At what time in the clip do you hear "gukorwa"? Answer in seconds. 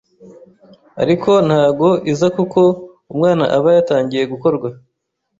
4.31-4.67